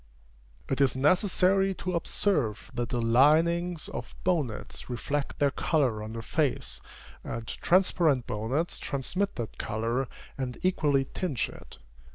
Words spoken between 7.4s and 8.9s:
transparent bonnets